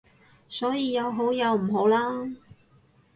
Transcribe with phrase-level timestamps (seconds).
[0.49, 2.27] 所以有好有唔好啦